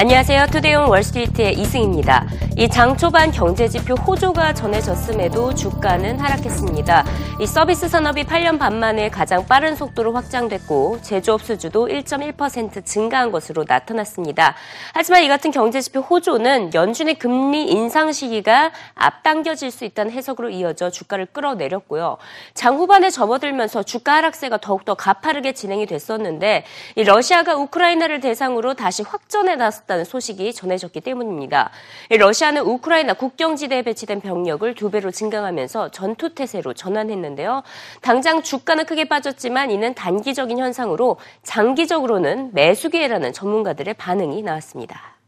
안녕하세요. 0.00 0.46
투데이온 0.46 0.88
월스트리트의 0.88 1.60
이승입니다. 1.60 2.26
이 2.56 2.68
장 2.68 2.96
초반 2.96 3.30
경제지표 3.30 3.94
호조가 3.94 4.54
전해졌음에도 4.54 5.54
주가는 5.54 6.18
하락했습니다. 6.18 7.04
이 7.38 7.46
서비스 7.46 7.86
산업이 7.86 8.24
8년 8.24 8.58
반 8.58 8.78
만에 8.78 9.10
가장 9.10 9.44
빠른 9.46 9.76
속도로 9.76 10.12
확장됐고 10.12 11.00
제조업 11.02 11.42
수주도 11.42 11.86
1.1% 11.86 12.84
증가한 12.84 13.30
것으로 13.30 13.64
나타났습니다. 13.66 14.54
하지만 14.94 15.22
이 15.22 15.28
같은 15.28 15.50
경제지표 15.50 16.00
호조는 16.00 16.72
연준의 16.72 17.18
금리 17.18 17.64
인상 17.70 18.12
시기가 18.12 18.72
앞당겨질 18.94 19.70
수 19.70 19.84
있다는 19.84 20.12
해석으로 20.12 20.48
이어져 20.48 20.90
주가를 20.90 21.26
끌어내렸고요. 21.26 22.16
장 22.54 22.76
후반에 22.76 23.10
접어들면서 23.10 23.82
주가 23.82 24.16
하락세가 24.16 24.58
더욱더 24.58 24.94
가파르게 24.94 25.52
진행이 25.52 25.84
됐었는데 25.86 26.64
이 26.96 27.04
러시아가 27.04 27.56
우크라이나를 27.56 28.20
대상으로 28.20 28.74
다시 28.74 29.02
확전에 29.02 29.56
나섰 29.56 29.89
나섰다는 29.90 30.04
소식이 30.04 30.54
전해졌기 30.54 31.00
때문입니다. 31.00 31.70
러시아는 32.10 32.62
우크라이나 32.62 33.14
국경지대에 33.14 33.82
배치된 33.82 34.20
병력을 34.20 34.72
두 34.74 34.90
배로 34.90 35.10
증강하면서 35.10 35.90
전투 35.90 36.34
태세로 36.34 36.72
전환했는데요. 36.74 37.64
당장 38.00 38.42
주가는 38.42 38.86
크게 38.86 39.06
빠졌지만 39.06 39.72
이는 39.72 39.94
단기적인 39.94 40.58
현상으로 40.58 41.16
장기적으로는 41.42 42.50
매수 42.54 42.88
기회라는 42.88 43.32
전문가들의 43.32 43.94
반응이 43.94 44.42
나왔습니다. 44.42 45.18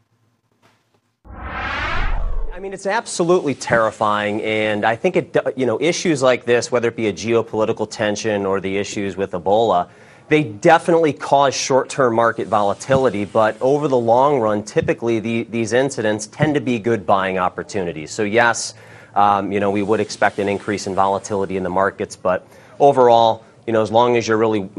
I 2.53 2.59
mean, 2.59 2.71
it's 2.71 2.85
absolutely 2.85 3.55
terrifying, 3.55 4.39
and 4.41 4.85
I 4.85 4.95
think 4.95 5.17
it, 5.17 5.35
you 5.57 5.65
know, 5.65 5.77
issues 5.81 6.23
like 6.23 6.45
this, 6.45 6.71
whether 6.71 6.87
it 6.87 6.95
be 6.95 7.07
a 7.07 7.13
geopolitical 7.13 7.89
tension 7.89 8.45
or 8.45 8.61
the 8.61 8.77
issues 8.77 9.17
with 9.17 9.33
Ebola, 9.33 9.89
They 10.29 10.43
definitely 10.43 11.13
cause 11.13 11.53
short 11.53 11.89
term 11.89 12.15
market 12.15 12.47
volatility, 12.47 13.25
but 13.25 13.61
over 13.61 13.87
the 13.87 13.97
long 13.97 14.39
run, 14.39 14.63
typically 14.63 15.19
the, 15.19 15.43
these 15.43 15.73
incidents 15.73 16.27
tend 16.27 16.55
to 16.55 16.61
be 16.61 16.79
good 16.79 17.05
buying 17.05 17.37
opportunities. 17.37 18.11
So, 18.11 18.23
yes, 18.23 18.73
um, 19.15 19.51
you 19.51 19.59
know, 19.59 19.69
we 19.69 19.83
would 19.83 19.99
expect 19.99 20.39
an 20.39 20.49
increase 20.49 20.87
in 20.87 20.95
volatility 20.95 21.57
in 21.57 21.63
the 21.63 21.69
markets, 21.69 22.15
but 22.15 22.47
overall, 22.79 23.43
you 23.67 23.73
know, 23.73 23.81
as 23.81 23.91
long 23.91 24.17
as 24.17 24.27
you're 24.27 24.37
really 24.37 24.69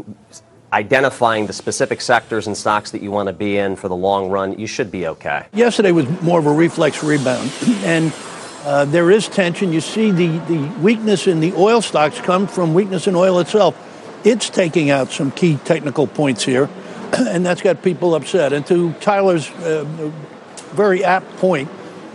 identifying 0.73 1.47
the 1.47 1.53
specific 1.53 2.01
sectors 2.01 2.47
and 2.48 2.56
stocks 2.56 2.91
that 2.91 3.01
you 3.01 3.11
want 3.11 3.29
to 3.29 3.33
be 3.33 3.58
in 3.58 3.77
for 3.77 3.89
the 3.89 3.95
long 3.95 4.31
run, 4.31 4.58
you 4.58 4.67
should 4.67 4.91
be 4.91 5.06
okay. 5.06 5.47
Yesterday 5.53 5.92
was 5.92 6.08
more 6.23 6.41
of 6.41 6.47
a 6.47 6.53
reflex 6.53 7.05
rebound, 7.05 7.53
and 7.84 8.12
uh, 8.64 8.84
there 8.86 9.11
is 9.11 9.29
tension. 9.29 9.73
You 9.73 9.81
see 9.81 10.11
the, 10.11 10.39
the 10.48 10.58
weakness 10.81 11.27
in 11.27 11.39
the 11.39 11.53
oil 11.53 11.81
stocks 11.81 12.19
come 12.20 12.47
from 12.47 12.75
weakness 12.75 13.06
in 13.06 13.14
oil 13.14 13.39
itself 13.39 13.77
it's 14.25 14.50
taking 14.50 14.91
out 14.91 15.12
some 15.12 15.30
key 15.30 15.58
technical 15.64 16.06
points 16.06 16.44
here, 16.44 16.69
and 17.12 17.44
that's 17.44 17.62
got 17.62 17.83
people 17.83 18.14
upset. 18.14 18.53
And 18.53 18.67
to 18.67 18.92
Tyler's 18.94 19.50
uh, 19.50 19.84
very 20.72 21.05
apt 21.05 21.36
point, 21.36 21.69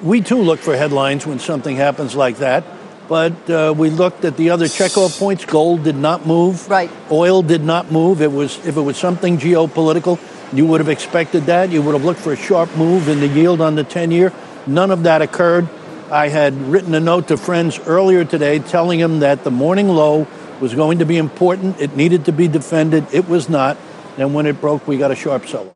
we 0.04 0.22
too 0.22 0.42
look 0.42 0.60
for 0.60 0.76
headlines 0.76 1.26
when 1.26 1.40
something 1.40 1.76
happens 1.76 2.16
like 2.16 2.38
that. 2.38 2.64
But 3.08 3.50
uh, 3.50 3.74
we 3.76 3.90
looked 3.90 4.24
at 4.24 4.38
the 4.38 4.52
other 4.52 4.66
checkoff 4.66 5.18
points. 5.18 5.44
Gold 5.44 5.84
did 5.84 5.96
not 5.96 6.28
move. 6.28 6.70
Right. 6.70 6.92
Oil 7.12 7.42
did 7.42 7.64
not 7.64 7.92
move. 7.92 8.22
It 8.22 8.32
was 8.32 8.64
if 8.68 8.78
it 8.78 8.82
was 8.82 8.98
something 8.98 9.40
geopolitical, 9.40 10.20
you 10.54 10.68
would 10.68 10.80
have 10.80 10.90
expected 10.90 11.46
that. 11.46 11.72
You 11.72 11.82
would 11.82 11.94
have 11.94 12.06
looked 12.06 12.20
for 12.20 12.34
a 12.34 12.38
sharp 12.38 12.76
move 12.76 13.10
in 13.10 13.20
the 13.20 13.28
yield 13.28 13.62
on 13.62 13.74
the 13.74 13.84
10-year. 13.84 14.32
None 14.68 14.92
of 14.92 15.04
that 15.04 15.24
occurred. 15.24 15.68
I 16.12 16.30
had 16.30 16.54
written 16.54 16.94
a 16.94 17.00
note 17.00 17.28
to 17.30 17.38
friends 17.38 17.80
earlier 17.80 18.26
today 18.26 18.60
telling 18.60 19.00
them 19.00 19.20
that 19.20 19.44
the 19.44 19.52
morning 19.52 19.88
low 19.88 20.28
was 20.60 20.76
going 20.76 21.00
to 21.00 21.06
be 21.06 21.18
important. 21.18 21.80
It 21.80 21.96
needed 21.96 22.26
to 22.26 22.32
be 22.32 22.48
defended. 22.48 23.06
It 23.14 23.28
was 23.28 23.50
not. 23.50 23.78
And 24.18 24.34
when 24.34 24.46
it 24.46 24.60
broke, 24.60 24.88
we 24.88 24.98
got 24.98 25.12
a 25.12 25.16
sharp 25.16 25.48
selloff. 25.48 25.74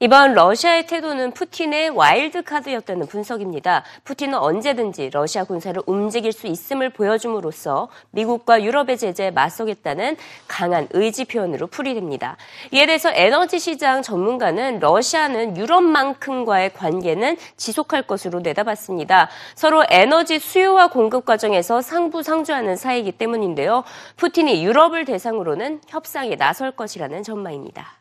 이번 0.00 0.34
러시아의 0.34 0.86
태도는 0.86 1.32
푸틴의 1.32 1.88
와일드 1.88 2.44
카드였다는 2.44 3.08
분석입니다. 3.08 3.82
푸틴은 4.04 4.38
언제든지 4.38 5.10
러시아 5.12 5.42
군사를 5.42 5.82
움직일 5.86 6.30
수 6.30 6.46
있음을 6.46 6.90
보여줌으로써 6.90 7.88
미국과 8.12 8.62
유럽의 8.62 8.96
제재에 8.96 9.32
맞서겠다는 9.32 10.16
강한 10.46 10.86
의지 10.92 11.24
표현으로 11.24 11.66
풀이됩니다. 11.66 12.36
이에 12.70 12.86
대해서 12.86 13.10
에너지 13.12 13.58
시장 13.58 14.02
전문가는 14.02 14.78
러시아는 14.78 15.56
유럽만큼과의 15.56 16.74
관계는 16.74 17.36
지속할 17.56 18.02
것으로 18.02 18.38
내다봤습니다. 18.38 19.28
서로 19.56 19.84
에너지 19.90 20.38
수요와 20.38 20.90
공급 20.90 21.24
과정에서 21.24 21.82
상부상조하는 21.82 22.76
사이이기 22.76 23.10
때문인데요. 23.10 23.82
푸틴이 24.16 24.64
유럽을 24.64 25.04
대상으로는 25.06 25.80
협상에 25.88 26.36
나설 26.36 26.70
것이라는 26.70 27.24
전망입니다. 27.24 27.97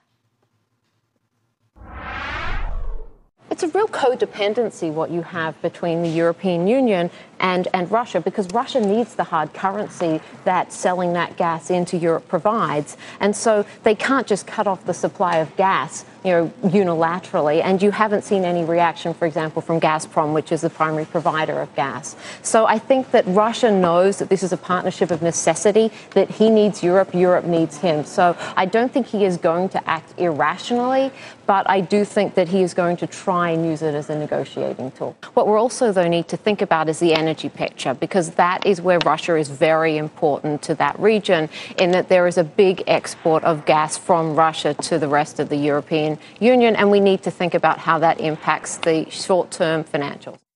It's 3.58 3.64
a 3.64 3.68
real 3.70 3.88
codependency 3.88 4.94
what 4.94 5.10
you 5.10 5.24
have 5.24 5.60
between 5.64 6.04
the 6.04 6.10
European 6.10 6.68
Union 6.68 7.10
and, 7.40 7.68
and 7.74 7.90
Russia 7.92 8.22
because 8.22 8.48
Russia 8.52 8.80
needs 8.80 9.16
the 9.16 9.24
hard 9.24 9.54
currency 9.54 10.22
that 10.44 10.74
selling 10.74 11.14
that 11.14 11.38
gas 11.38 11.70
into 11.70 11.98
Europe 11.98 12.28
provides. 12.28 12.98
And 13.20 13.36
so 13.36 13.66
they 13.84 13.96
can't 13.96 14.28
just 14.28 14.48
cut 14.48 14.68
off 14.68 14.86
the 14.86 14.94
supply 14.94 15.38
of 15.38 15.56
gas 15.56 16.06
you 16.24 16.32
know, 16.32 16.52
unilaterally, 16.64 17.62
and 17.64 17.82
you 17.82 17.92
haven't 17.92 18.24
seen 18.24 18.44
any 18.44 18.66
reaction, 18.66 19.14
for 19.14 19.26
example, 19.26 19.62
from 19.62 19.80
Gazprom, 19.80 20.34
which 20.34 20.52
is 20.52 20.62
the 20.62 20.70
primary 20.70 21.06
provider 21.06 21.62
of 21.62 21.74
gas. 21.76 22.18
So 22.42 22.66
I 22.66 22.80
think 22.80 23.12
that 23.12 23.26
Russia 23.28 23.72
knows 23.72 24.20
that 24.20 24.28
this 24.28 24.44
is 24.44 24.52
a 24.52 24.58
partnership 24.58 25.10
of 25.10 25.22
necessity, 25.22 25.92
that 26.12 26.30
he 26.30 26.50
needs 26.50 26.84
Europe, 26.84 27.14
Europe 27.14 27.46
needs 27.46 27.78
him. 27.78 28.04
So 28.04 28.36
I 28.58 28.66
don't 28.66 28.92
think 28.92 29.08
he 29.08 29.24
is 29.24 29.38
going 29.38 29.70
to 29.70 29.90
act 29.90 30.20
irrationally, 30.20 31.12
but 31.46 31.70
I 31.70 31.80
do 31.80 32.04
think 32.04 32.34
that 32.36 32.50
he 32.50 32.62
is 32.62 32.74
going 32.74 32.98
to 32.98 33.08
try 33.08 33.52
and 33.52 33.66
use 33.66 33.82
it 33.82 33.96
as 33.96 34.10
a 34.10 34.18
negotiating 34.18 34.92
tool. 34.92 35.16
What 35.34 35.48
we're 35.48 35.60
also, 35.60 35.94
though, 35.94 36.08
need 36.08 36.28
to 36.28 36.38
think 36.38 36.62
about 36.62 36.90
is 36.90 37.00
the 37.00 37.14
energy 37.14 37.27
picture, 37.36 37.94
because 37.94 38.32
that 38.32 38.66
is 38.66 38.82
where 38.82 39.00
Russia 39.06 39.36
is 39.36 39.50
very 39.50 39.98
important 39.98 40.62
to 40.64 40.76
that 40.76 41.00
region, 41.00 41.50
in 41.78 41.92
that 41.92 42.10
there 42.10 42.28
is 42.28 42.38
a 42.38 42.44
big 42.44 42.84
export 42.88 43.44
of 43.44 43.66
gas 43.66 43.98
from 43.98 44.36
Russia 44.36 44.74
to 44.74 44.98
the 44.98 45.08
rest 45.08 45.40
of 45.40 45.50
the 45.50 45.58
European 45.58 46.18
Union, 46.40 46.76
and 46.76 46.90
we 46.90 47.00
need 47.00 47.24
to 47.24 47.32
think 47.32 47.54
about 47.54 47.80
how 47.80 48.00
that 48.00 48.20
impacts 48.20 48.78
the 48.78 49.10
short 49.10 49.52
term 49.52 49.84
financials. 49.84 50.47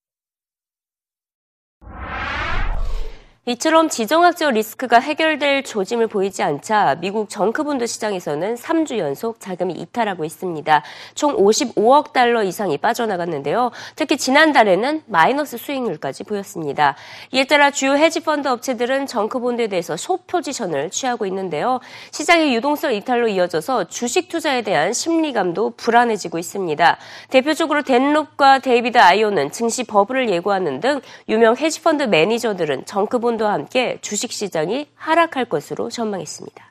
이처럼 3.47 3.89
지정학적 3.89 4.51
리스크가 4.51 4.99
해결될 4.99 5.63
조짐을 5.63 6.05
보이지 6.05 6.43
않자 6.43 6.97
미국 7.01 7.27
정크본드 7.27 7.87
시장에서는 7.87 8.53
3주 8.53 8.99
연속 8.99 9.39
자금이 9.39 9.73
이탈하고 9.73 10.23
있습니다. 10.23 10.83
총 11.15 11.35
55억 11.35 12.13
달러 12.13 12.43
이상이 12.43 12.77
빠져나갔는데요. 12.77 13.71
특히 13.95 14.17
지난달에는 14.17 15.01
마이너스 15.07 15.57
수익률까지 15.57 16.25
보였습니다. 16.25 16.95
이에 17.31 17.45
따라 17.45 17.71
주요 17.71 17.93
헤지펀드 17.93 18.47
업체들은 18.47 19.07
정크본드에 19.07 19.69
대해서 19.69 19.97
숏 19.97 20.27
포지션을 20.27 20.91
취하고 20.91 21.25
있는데요. 21.25 21.79
시장의 22.11 22.53
유동성 22.53 22.93
이탈로 22.93 23.27
이어져서 23.27 23.85
주식 23.85 24.29
투자에 24.29 24.61
대한 24.61 24.93
심리감도 24.93 25.71
불안해지고 25.77 26.37
있습니다. 26.37 26.97
대표적으로 27.31 27.81
댄 27.81 28.13
롭과 28.13 28.59
데이비드 28.59 28.99
아인혼은 28.99 29.49
증시 29.49 29.83
버블을 29.83 30.29
예고하는 30.29 30.79
등 30.79 31.01
유명 31.27 31.57
헤지펀드 31.57 32.03
매니저들은 32.03 32.85
정크본드 32.85 33.30
부분과 33.31 33.53
함께 33.53 33.97
주식시장이 34.01 34.87
하락할 34.95 35.45
것으로 35.45 35.89
전망했습니다. 35.89 36.70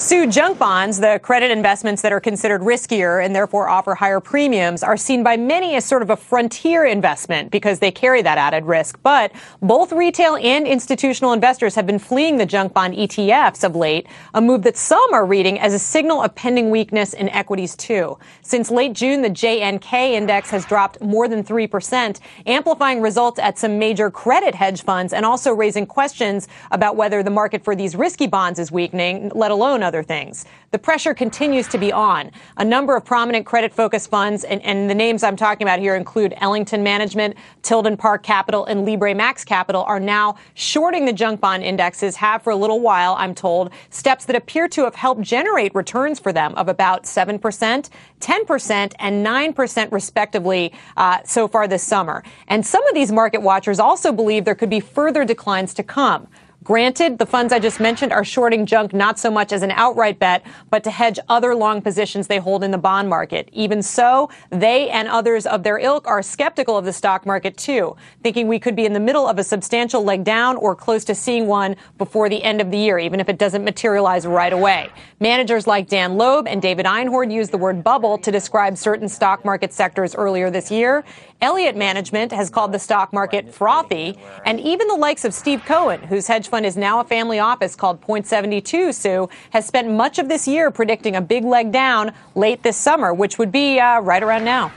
Sue, 0.00 0.26
junk 0.26 0.58
bonds, 0.58 0.98
the 0.98 1.20
credit 1.22 1.50
investments 1.50 2.00
that 2.00 2.10
are 2.10 2.20
considered 2.20 2.62
riskier 2.62 3.22
and 3.22 3.36
therefore 3.36 3.68
offer 3.68 3.94
higher 3.94 4.18
premiums, 4.18 4.82
are 4.82 4.96
seen 4.96 5.22
by 5.22 5.36
many 5.36 5.74
as 5.74 5.84
sort 5.84 6.00
of 6.00 6.08
a 6.08 6.16
frontier 6.16 6.86
investment 6.86 7.50
because 7.50 7.80
they 7.80 7.90
carry 7.90 8.22
that 8.22 8.38
added 8.38 8.64
risk. 8.64 8.98
But 9.02 9.30
both 9.60 9.92
retail 9.92 10.36
and 10.36 10.66
institutional 10.66 11.34
investors 11.34 11.74
have 11.74 11.86
been 11.86 11.98
fleeing 11.98 12.38
the 12.38 12.46
junk 12.46 12.72
bond 12.72 12.94
ETFs 12.94 13.62
of 13.62 13.76
late, 13.76 14.06
a 14.32 14.40
move 14.40 14.62
that 14.62 14.78
some 14.78 15.12
are 15.12 15.26
reading 15.26 15.60
as 15.60 15.74
a 15.74 15.78
signal 15.78 16.22
of 16.22 16.34
pending 16.34 16.70
weakness 16.70 17.12
in 17.12 17.28
equities 17.28 17.76
too. 17.76 18.16
Since 18.40 18.70
late 18.70 18.94
June, 18.94 19.20
the 19.20 19.28
JNK 19.28 19.92
index 19.92 20.48
has 20.48 20.64
dropped 20.64 20.98
more 21.02 21.28
than 21.28 21.44
3%, 21.44 22.20
amplifying 22.46 23.02
results 23.02 23.38
at 23.38 23.58
some 23.58 23.78
major 23.78 24.10
credit 24.10 24.54
hedge 24.54 24.82
funds 24.82 25.12
and 25.12 25.26
also 25.26 25.52
raising 25.52 25.84
questions 25.84 26.48
about 26.70 26.96
whether 26.96 27.22
the 27.22 27.28
market 27.28 27.62
for 27.62 27.76
these 27.76 27.94
risky 27.94 28.26
bonds 28.26 28.58
is 28.58 28.72
weakening, 28.72 29.30
let 29.34 29.50
alone 29.50 29.89
other 29.90 30.04
things. 30.04 30.44
The 30.70 30.78
pressure 30.78 31.14
continues 31.14 31.66
to 31.66 31.78
be 31.78 31.90
on. 31.90 32.30
A 32.58 32.64
number 32.64 32.94
of 32.94 33.04
prominent 33.04 33.44
credit 33.44 33.74
focused 33.74 34.08
funds, 34.08 34.44
and, 34.44 34.62
and 34.62 34.88
the 34.88 34.94
names 34.94 35.24
I'm 35.24 35.34
talking 35.34 35.66
about 35.66 35.80
here 35.80 35.96
include 35.96 36.32
Ellington 36.36 36.84
Management, 36.84 37.36
Tilden 37.62 37.96
Park 37.96 38.22
Capital, 38.22 38.64
and 38.66 38.86
Libre 38.86 39.12
Max 39.12 39.44
Capital, 39.44 39.82
are 39.82 39.98
now 39.98 40.36
shorting 40.54 41.06
the 41.06 41.12
junk 41.12 41.40
bond 41.40 41.64
indexes, 41.64 42.14
have 42.14 42.40
for 42.42 42.50
a 42.50 42.56
little 42.56 42.78
while, 42.78 43.16
I'm 43.18 43.34
told, 43.34 43.72
steps 43.90 44.26
that 44.26 44.36
appear 44.36 44.68
to 44.68 44.84
have 44.84 44.94
helped 44.94 45.22
generate 45.22 45.74
returns 45.74 46.20
for 46.20 46.32
them 46.32 46.54
of 46.54 46.68
about 46.68 47.02
7%, 47.02 47.90
10%, 48.20 48.92
and 49.00 49.26
9% 49.26 49.90
respectively 49.90 50.72
uh, 50.96 51.18
so 51.24 51.48
far 51.48 51.66
this 51.66 51.82
summer. 51.82 52.22
And 52.46 52.64
some 52.64 52.86
of 52.86 52.94
these 52.94 53.10
market 53.10 53.42
watchers 53.42 53.80
also 53.80 54.12
believe 54.12 54.44
there 54.44 54.54
could 54.54 54.70
be 54.70 54.78
further 54.78 55.24
declines 55.24 55.74
to 55.74 55.82
come. 55.82 56.28
Granted, 56.70 57.18
the 57.18 57.26
funds 57.26 57.52
I 57.52 57.58
just 57.58 57.80
mentioned 57.80 58.12
are 58.12 58.22
shorting 58.22 58.64
junk 58.64 58.94
not 58.94 59.18
so 59.18 59.28
much 59.28 59.50
as 59.50 59.64
an 59.64 59.72
outright 59.72 60.20
bet, 60.20 60.46
but 60.70 60.84
to 60.84 60.90
hedge 60.92 61.18
other 61.28 61.52
long 61.52 61.82
positions 61.82 62.28
they 62.28 62.38
hold 62.38 62.62
in 62.62 62.70
the 62.70 62.78
bond 62.78 63.08
market. 63.08 63.48
Even 63.50 63.82
so, 63.82 64.30
they 64.50 64.88
and 64.88 65.08
others 65.08 65.46
of 65.46 65.64
their 65.64 65.78
ilk 65.78 66.06
are 66.06 66.22
skeptical 66.22 66.78
of 66.78 66.84
the 66.84 66.92
stock 66.92 67.26
market 67.26 67.56
too, 67.56 67.96
thinking 68.22 68.46
we 68.46 68.60
could 68.60 68.76
be 68.76 68.86
in 68.86 68.92
the 68.92 69.00
middle 69.00 69.26
of 69.26 69.36
a 69.36 69.42
substantial 69.42 70.04
leg 70.04 70.22
down 70.22 70.56
or 70.58 70.76
close 70.76 71.04
to 71.06 71.12
seeing 71.12 71.48
one 71.48 71.74
before 71.98 72.28
the 72.28 72.40
end 72.44 72.60
of 72.60 72.70
the 72.70 72.78
year, 72.78 73.00
even 73.00 73.18
if 73.18 73.28
it 73.28 73.36
doesn't 73.36 73.64
materialize 73.64 74.24
right 74.24 74.52
away. 74.52 74.88
Managers 75.18 75.66
like 75.66 75.88
Dan 75.88 76.16
Loeb 76.16 76.46
and 76.46 76.62
David 76.62 76.86
Einhorn 76.86 77.32
used 77.32 77.50
the 77.50 77.58
word 77.58 77.82
bubble 77.82 78.16
to 78.18 78.30
describe 78.30 78.78
certain 78.78 79.08
stock 79.08 79.44
market 79.44 79.72
sectors 79.72 80.14
earlier 80.14 80.50
this 80.50 80.70
year. 80.70 81.02
Elliott 81.40 81.76
Management 81.76 82.32
has 82.32 82.50
called 82.50 82.72
the 82.72 82.78
stock 82.78 83.12
market 83.12 83.52
frothy, 83.52 84.18
and 84.44 84.60
even 84.60 84.88
the 84.88 84.94
likes 84.94 85.24
of 85.24 85.32
Steve 85.32 85.64
Cohen, 85.64 86.02
whose 86.02 86.26
hedge 86.26 86.48
fund 86.48 86.66
is 86.66 86.76
now 86.76 87.00
a 87.00 87.04
family 87.04 87.38
office 87.38 87.74
called 87.74 88.00
Point 88.00 88.26
72, 88.26 88.92
Sue, 88.92 89.28
has 89.50 89.66
spent 89.66 89.90
much 89.90 90.18
of 90.18 90.28
this 90.28 90.46
year 90.46 90.70
predicting 90.70 91.16
a 91.16 91.20
big 91.20 91.44
leg 91.44 91.72
down 91.72 92.12
late 92.34 92.62
this 92.62 92.76
summer, 92.76 93.14
which 93.14 93.38
would 93.38 93.50
be 93.50 93.80
uh, 93.80 94.00
right 94.00 94.22
around 94.22 94.44
now. 94.44 94.70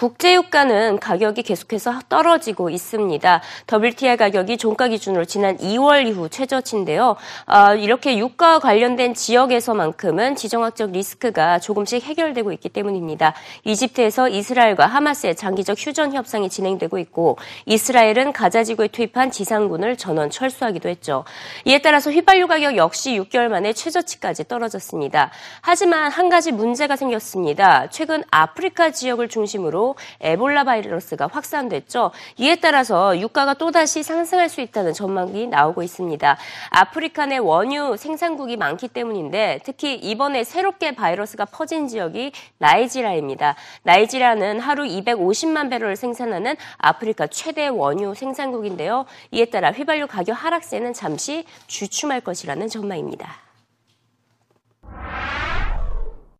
국제유가는 0.00 0.98
가격이 0.98 1.42
계속해서 1.42 2.00
떨어지고 2.08 2.70
있습니다. 2.70 3.42
WTI 3.70 4.16
가격이 4.16 4.56
종가 4.56 4.88
기준으로 4.88 5.26
지난 5.26 5.58
2월 5.58 6.06
이후 6.06 6.30
최저치인데요. 6.30 7.16
어, 7.44 7.74
이렇게 7.74 8.16
유가와 8.16 8.60
관련된 8.60 9.12
지역에서만큼은 9.12 10.36
지정학적 10.36 10.92
리스크가 10.92 11.58
조금씩 11.58 12.02
해결되고 12.02 12.50
있기 12.52 12.70
때문입니다. 12.70 13.34
이집트에서 13.64 14.30
이스라엘과 14.30 14.86
하마스의 14.86 15.36
장기적 15.36 15.76
휴전 15.78 16.14
협상이 16.14 16.48
진행되고 16.48 16.96
있고 16.96 17.36
이스라엘은 17.66 18.32
가자 18.32 18.64
지구에 18.64 18.88
투입한 18.88 19.30
지상군을 19.30 19.98
전원 19.98 20.30
철수하기도 20.30 20.88
했죠. 20.88 21.24
이에 21.66 21.82
따라서 21.82 22.10
휘발유 22.10 22.46
가격 22.46 22.78
역시 22.78 23.20
6개월 23.20 23.48
만에 23.48 23.74
최저치까지 23.74 24.48
떨어졌습니다. 24.48 25.30
하지만 25.60 26.10
한 26.10 26.30
가지 26.30 26.52
문제가 26.52 26.96
생겼습니다. 26.96 27.90
최근 27.90 28.24
아프리카 28.30 28.92
지역을 28.92 29.28
중심으로 29.28 29.89
에볼라 30.20 30.64
바이러스가 30.64 31.28
확산됐죠. 31.32 32.10
이에 32.36 32.56
따라서 32.56 33.18
유가가 33.18 33.54
또다시 33.54 34.02
상승할 34.02 34.48
수 34.48 34.60
있다는 34.60 34.92
전망이 34.92 35.46
나오고 35.46 35.82
있습니다. 35.82 36.36
아프리카 36.70 37.26
내 37.26 37.38
원유 37.38 37.96
생산국이 37.96 38.56
많기 38.56 38.88
때문인데 38.88 39.60
특히 39.64 39.94
이번에 39.94 40.44
새롭게 40.44 40.94
바이러스가 40.94 41.44
퍼진 41.44 41.88
지역이 41.88 42.32
나이지리아입니다. 42.58 43.56
나이지리아는 43.82 44.60
하루 44.60 44.84
250만 44.84 45.70
배럴을 45.70 45.96
생산하는 45.96 46.56
아프리카 46.78 47.26
최대 47.26 47.68
원유 47.68 48.14
생산국인데요. 48.14 49.06
이에 49.30 49.46
따라 49.46 49.72
휘발유 49.72 50.06
가격 50.06 50.32
하락세는 50.32 50.92
잠시 50.92 51.44
주춤할 51.66 52.20
것이라는 52.20 52.68
전망입니다. 52.68 53.50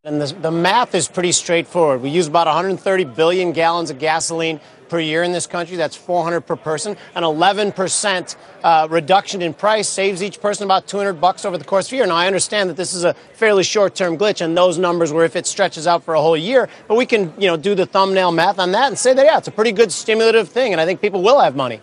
And 0.03 0.19
the, 0.19 0.35
the, 0.35 0.51
math 0.51 0.95
is 0.95 1.09
pretty 1.09 1.33
straightforward. 1.33 2.01
We 2.01 2.09
use 2.09 2.27
about 2.27 2.47
130 2.47 3.05
billion 3.05 3.53
gallons 3.53 3.91
of 3.91 3.99
gasoline 3.99 4.59
per 4.89 4.99
year 4.99 5.23
in 5.23 5.33
this 5.33 5.47
country. 5.47 5.77
That's 5.77 5.95
400 5.95 6.41
per 6.41 6.57
person. 6.57 6.97
An 7.15 7.23
11% 7.23 8.37
uh, 8.65 8.89
reduction 8.89 9.43
in 9.43 9.53
price 9.53 9.91
saves 9.91 10.23
each 10.23 10.41
person 10.41 10.65
about 10.65 10.87
200 10.87 11.21
bucks 11.21 11.45
over 11.45 11.59
the 11.59 11.67
course 11.67 11.89
of 11.89 11.93
a 11.93 11.97
year. 11.97 12.07
Now, 12.07 12.17
I 12.17 12.27
understand 12.27 12.71
that 12.71 12.79
this 12.79 12.95
is 12.95 13.05
a 13.05 13.13
fairly 13.35 13.63
short-term 13.63 14.17
glitch, 14.17 14.43
and 14.43 14.57
those 14.57 14.79
numbers 14.79 15.13
were 15.13 15.27
if 15.27 15.37
it 15.37 15.47
stretches 15.47 15.87
out 15.87 16.03
for 16.03 16.15
a 16.15 16.21
whole 16.23 16.35
year. 16.35 16.71
But 16.89 16.95
we 16.95 17.05
can, 17.05 17.35
you 17.37 17.49
know, 17.49 17.59
do 17.59 17.75
the 17.75 17.85
thumbnail 17.85 18.33
math 18.33 18.59
on 18.59 18.73
that 18.73 18.87
and 18.87 18.99
say 18.99 19.13
that 19.13 19.27
yeah, 19.27 19.37
it's 19.37 19.49
a 19.49 19.53
pretty 19.53 19.73
good 19.73 19.93
stimulative 19.93 20.49
thing, 20.49 20.73
and 20.73 20.81
I 20.81 20.87
think 20.87 21.03
people 21.03 21.23
will 21.23 21.41
have 21.41 21.55
money. 21.55 21.83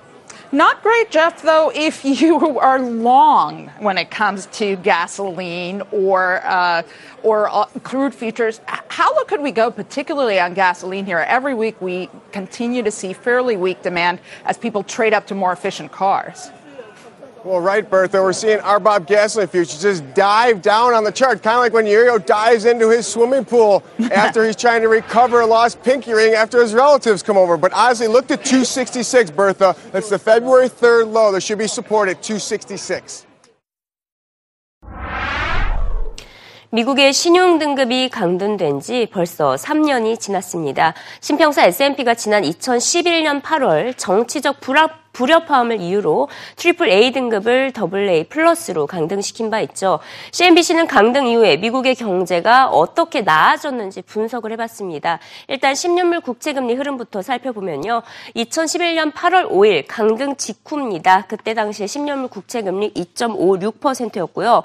Not 0.51 0.81
great, 0.81 1.11
Jeff, 1.11 1.41
though, 1.41 1.71
if 1.75 2.05
you 2.05 2.59
are 2.59 2.79
long 2.79 3.67
when 3.79 3.97
it 3.97 4.09
comes 4.09 4.45
to 4.53 4.77
gasoline 4.77 5.81
or 5.91 6.41
uh, 6.45 6.83
or 7.23 7.49
uh, 7.49 7.65
crude 7.83 8.13
futures. 8.13 8.61
How 8.65 9.13
low 9.15 9.25
could 9.25 9.41
we 9.41 9.51
go, 9.51 9.69
particularly 9.69 10.39
on 10.39 10.53
gasoline 10.53 11.05
here? 11.05 11.19
Every 11.19 11.53
week 11.53 11.81
we 11.81 12.09
continue 12.31 12.83
to 12.83 12.91
see 12.91 13.11
fairly 13.11 13.57
weak 13.57 13.81
demand 13.81 14.19
as 14.45 14.57
people 14.57 14.83
trade 14.83 15.13
up 15.13 15.27
to 15.27 15.35
more 15.35 15.51
efficient 15.51 15.91
cars. 15.91 16.49
Well, 17.46 17.60
right, 17.60 17.88
Bertha. 17.88 18.22
We're 18.22 18.32
seeing 18.32 18.58
RBOB 18.58 19.06
gasoline 19.06 19.48
futures 19.48 19.82
just 19.82 20.14
dive 20.14 20.62
down 20.62 20.94
on 20.94 21.02
the 21.02 21.10
chart, 21.10 21.42
kind 21.42 21.56
of 21.56 21.62
like 21.62 21.72
when 21.72 21.86
Yurio 21.86 22.24
dives 22.24 22.66
into 22.66 22.88
his 22.88 23.04
swimming 23.04 23.44
pool 23.44 23.82
after 24.12 24.44
he's 24.46 24.54
trying 24.54 24.82
to 24.82 24.88
recover 24.88 25.40
a 25.40 25.46
lost 25.46 25.82
pinky 25.82 26.12
ring 26.12 26.34
after 26.34 26.62
his 26.62 26.72
relatives 26.72 27.20
come 27.20 27.36
over. 27.36 27.56
But 27.56 27.72
honestly, 27.72 28.06
look 28.06 28.30
at 28.30 28.44
266, 28.44 29.32
Bertha. 29.32 29.74
That's 29.90 30.08
the 30.08 30.20
February 30.20 30.68
3rd 30.68 31.12
low. 31.12 31.32
There 31.32 31.40
should 31.40 31.58
be 31.58 31.66
support 31.66 32.08
at 32.08 32.22
266. 32.22 33.26
미국의 36.74 37.12
신용 37.12 37.58
등급이 37.58 38.08
강등된 38.08 38.80
지 38.80 39.06
벌써 39.12 39.56
3년이 39.56 40.18
지났습니다. 40.18 40.94
신평사 41.20 41.66
S&P가 41.66 42.14
지난 42.14 42.44
2011년 42.44 43.42
8월 43.42 43.92
정치적 43.98 44.60
불합 44.60 45.05
불협화음을 45.17 45.81
이유로 45.81 46.29
triple 46.57 46.89
A 46.89 47.11
등급을 47.11 47.71
더블 47.71 48.07
A 48.07 48.23
플러스로 48.25 48.85
강등시킨 48.85 49.49
바 49.49 49.59
있죠. 49.61 49.99
CNBC는 50.31 50.85
강등 50.85 51.25
이후에 51.27 51.57
미국의 51.57 51.95
경제가 51.95 52.67
어떻게 52.67 53.21
나아졌는지 53.21 54.03
분석을 54.03 54.51
해봤습니다. 54.51 55.19
일단 55.47 55.73
10년물 55.73 56.21
국채금리 56.23 56.75
흐름부터 56.75 57.23
살펴보면요. 57.23 58.03
2011년 58.35 59.11
8월 59.11 59.49
5일 59.49 59.85
강등 59.87 60.35
직후입니다. 60.35 61.25
그때 61.27 61.55
당시에 61.55 61.87
10년물 61.87 62.29
국채금리 62.29 62.93
2.56%였고요. 62.93 64.63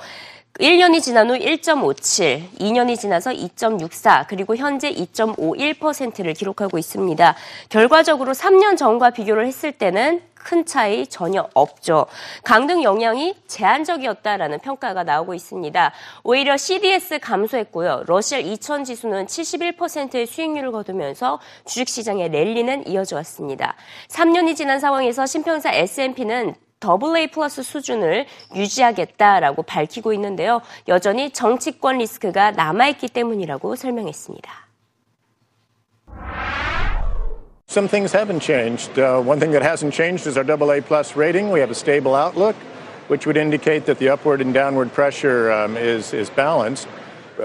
1년이 0.60 1.00
지난 1.00 1.31
후 1.31 1.34
1.57, 1.38 2.58
2년이 2.58 2.98
지나서 3.00 3.31
2.64, 3.31 4.26
그리고 4.28 4.55
현재 4.55 4.93
2.51%를 4.93 6.34
기록하고 6.34 6.76
있습니다. 6.76 7.34
결과적으로 7.70 8.32
3년 8.32 8.76
전과 8.76 9.10
비교를 9.10 9.46
했을 9.46 9.72
때는 9.72 10.20
큰 10.43 10.65
차이 10.65 11.06
전혀 11.06 11.49
없죠. 11.55 12.06
강등 12.44 12.83
영향이 12.83 13.35
제한적이었다라는 13.47 14.59
평가가 14.61 15.05
나오고 15.05 15.35
있습니다. 15.35 15.93
오히려 16.25 16.56
CDS 16.56 17.19
감소했고요. 17.21 18.05
러시아 18.06 18.39
2000 18.39 18.85
지수는 18.85 19.27
71%의 19.27 20.27
수익률을 20.27 20.73
거두면서 20.73 21.41
주식시장의 21.67 22.31
랠리는 22.31 22.87
이어져 22.89 23.17
왔습니다. 23.17 23.75
3년이 24.09 24.56
지난 24.56 24.81
상황에서 24.81 25.27
신평사 25.27 25.73
S&P는 25.73 26.55
AA 26.85 27.29
플러스 27.29 27.62
수준을 27.62 28.27
유지하겠다라고 28.56 29.63
밝히고 29.63 30.13
있는데요. 30.15 30.61
여전히 30.89 31.31
정치권 31.31 31.99
리스크가 31.99 32.51
남아있기 32.51 33.08
때문이라고 33.08 33.77
설명했습니다. 33.77 34.51
Some 37.72 37.88
things 37.88 38.12
haven't 38.12 38.41
changed. 38.41 38.98
Uh, 38.98 39.22
one 39.22 39.41
thing 39.41 39.52
that 39.52 39.62
hasn't 39.62 39.94
changed 39.94 40.26
is 40.26 40.36
our 40.36 40.44
AA 40.44 40.82
plus 40.82 41.17
rating. 41.17 41.48
We 41.48 41.60
have 41.60 41.70
a 41.70 41.74
stable 41.74 42.14
outlook, 42.14 42.55
which 43.08 43.24
would 43.24 43.38
indicate 43.38 43.86
that 43.86 43.96
the 43.96 44.10
upward 44.10 44.43
and 44.43 44.52
downward 44.52 44.93
pressure 44.93 45.50
um, 45.50 45.79
is, 45.79 46.12
is 46.12 46.29
balanced. 46.29 46.86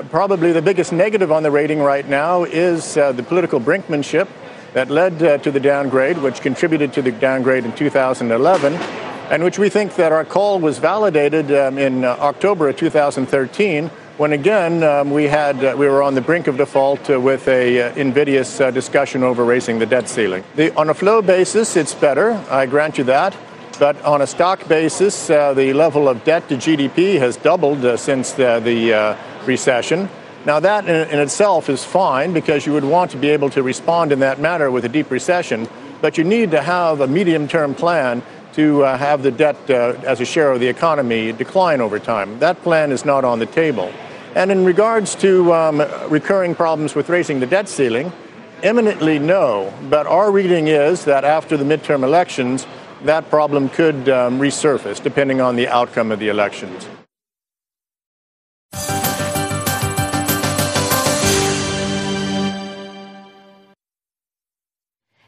Probably 0.10 0.52
the 0.52 0.62
biggest 0.62 0.92
negative 0.92 1.32
on 1.32 1.44
the 1.44 1.50
rating 1.50 1.80
right 1.80 2.06
now 2.06 2.44
is 2.44 2.98
uh, 2.98 3.14
the 3.14 3.24
political 3.24 3.62
brinkmanship 3.62 4.28
that 4.74 4.90
led 4.90 5.24
uh, 5.24 5.38
to 5.38 5.50
the 5.50 5.62
downgrade, 5.62 6.18
which 6.18 6.42
contributed 6.42 6.92
to 6.92 7.02
the 7.02 7.14
downgrade 7.14 7.64
in 7.64 7.72
2011, 7.72 8.74
and 8.74 9.44
which 9.46 9.58
we 9.58 9.70
think 9.70 9.96
that 9.96 10.12
our 10.12 10.26
call 10.26 10.60
was 10.60 10.78
validated 10.78 11.54
um, 11.54 11.78
in 11.78 12.04
uh, 12.04 12.18
October 12.20 12.68
of 12.68 12.76
2013 12.76 13.90
when 14.18 14.34
again 14.34 14.82
um, 14.84 15.12
we 15.12 15.26
had 15.26 15.64
uh, 15.64 15.76
we 15.78 15.88
were 15.88 16.02
on 16.02 16.16
the 16.16 16.22
brink 16.22 16.48
of 16.48 16.58
default 16.58 17.08
uh, 17.10 17.20
with 17.20 17.48
a 17.48 17.82
uh, 17.82 17.96
invidious 17.96 18.60
uh, 18.60 18.72
discussion 18.72 19.22
over 19.22 19.46
raising 19.46 19.78
the 19.78 19.86
debt 19.86 20.10
ceiling. 20.10 20.44
The, 20.56 20.76
on 20.76 20.90
a 20.90 20.94
flow 20.94 21.22
basis, 21.22 21.76
it's 21.76 21.94
better. 21.94 22.32
I 22.50 22.66
grant 22.66 22.98
you 22.98 23.04
that. 23.06 23.36
But 23.80 24.02
on 24.04 24.24
a 24.24 24.28
stock 24.28 24.68
basis, 24.68 25.30
uh, 25.30 25.54
the 25.54 25.72
level 25.74 26.10
of 26.10 26.24
debt 26.24 26.50
to 26.50 26.56
GDP 26.56 27.20
has 27.20 27.38
doubled 27.38 27.86
uh, 27.86 27.96
since 27.96 28.32
the, 28.32 28.60
the 28.60 29.16
recession. 29.46 30.10
Now, 30.46 30.60
that 30.62 30.90
in, 30.90 31.10
in, 31.10 31.20
itself 31.20 31.70
is 31.70 31.84
fine 31.84 32.34
because 32.34 32.66
you 32.66 32.74
would 32.74 32.84
want 32.84 33.12
to 33.12 33.18
be 33.18 33.30
able 33.30 33.52
to 33.52 33.62
respond 33.62 34.12
in 34.12 34.20
that 34.22 34.40
manner 34.40 34.72
with 34.72 34.86
a 34.86 34.90
deep 34.90 35.12
recession. 35.12 35.68
But 36.02 36.18
you 36.18 36.24
need 36.24 36.50
to 36.52 36.62
have 36.62 37.02
a 37.02 37.08
medium 37.08 37.48
term 37.48 37.76
plan 37.76 38.24
to 38.54 38.80
have 38.80 39.22
the 39.22 39.30
debt 39.30 39.70
as 39.70 40.22
a 40.22 40.26
share 40.26 40.52
of 40.52 40.60
the 40.60 40.68
economy 40.68 41.32
decline 41.32 41.80
over 41.80 42.00
time. 42.00 42.40
That 42.40 42.60
plan 42.64 42.92
is 42.92 43.06
not 43.06 43.24
on 43.24 43.38
the 43.38 43.46
table. 43.46 43.94
And 44.38 44.52
in 44.52 44.66
regards 44.66 45.16
to 45.16 45.52
um, 45.52 45.82
recurring 46.12 46.54
problems 46.54 46.94
with 46.94 47.10
raising 47.10 47.40
the 47.40 47.48
debt 47.48 47.68
ceiling, 47.68 48.14
eminently 48.62 49.18
no. 49.18 49.74
But 49.90 50.06
our 50.06 50.32
reading 50.32 50.68
is 50.68 51.06
that 51.06 51.26
after 51.26 51.58
the 51.58 51.64
midterm 51.64 52.04
elections, 52.04 52.68
that 53.04 53.32
problem 53.32 53.68
could 53.68 54.08
um, 54.10 54.40
resurface 54.40 55.02
depending 55.02 55.42
on 55.42 55.56
the 55.56 55.68
outcome 55.68 56.12
of 56.12 56.20
the 56.20 56.30
elections. 56.30 56.88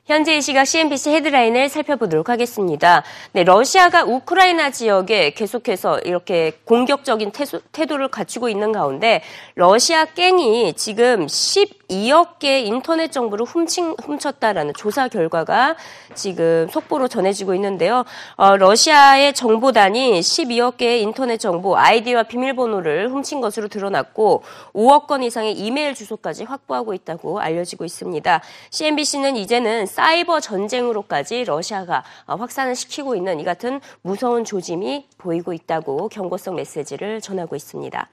현재 0.10 0.36
이 0.36 0.42
시각 0.42 0.66
CNBC 0.66 1.12
헤드라인을 1.12 1.70
살펴보도록 1.70 2.30
하겠습니다. 2.30 3.04
네, 3.32 3.44
러시아가 3.44 4.04
우크라이나 4.04 4.72
지역에 4.72 5.30
계속해서 5.36 6.00
이렇게 6.00 6.54
공격적인 6.66 7.32
태도를 7.72 8.08
갖추고 8.08 8.50
있는 8.50 8.72
가운데 8.72 9.22
러시아 9.54 10.06
깽이 10.06 10.74
지금 10.74 11.28
12억 11.28 12.40
개의 12.40 12.66
인터넷 12.66 13.12
정보를 13.12 13.46
훔친, 13.46 13.98
훔쳤다라는 14.04 14.74
조사 14.74 15.08
결과가 15.10 15.76
지금 16.16 16.68
속보로 16.72 17.08
전해지고 17.08 17.54
있는데요. 17.54 18.04
어, 18.36 18.58
러시아의 18.58 19.36
정보단이 19.36 20.22
12억 20.22 20.78
개의 20.78 21.04
인터넷 21.04 21.38
정보, 21.38 21.78
아이디와 21.78 22.24
비밀번호를 22.24 23.12
훔친 23.12 23.42
것으로 23.42 23.68
드러났고 23.68 24.42
5억 24.74 25.06
건 25.06 25.22
이상의 25.22 25.54
이메일 25.54 25.94
주소까지 25.94 26.46
확보하고 26.46 26.96
있다고 26.96 27.40
알려지고 27.40 27.86
있습니다. 27.86 28.42
CNBC는 28.72 29.36
이제는 29.36 29.86
사이버 30.00 30.40
전쟁으로까지 30.40 31.44
러시아가 31.44 32.06
확산을 32.26 32.74
시키고 32.74 33.18
있는 33.18 33.42
이 33.42 33.44
같은 33.44 33.82
무서운 34.02 34.46
조짐이 34.46 35.10
보이고 35.18 35.52
있다고 35.52 36.08
경고성 36.08 36.56
메시지를 36.56 37.20
전하고 37.20 37.58
있습니다. 37.58 38.08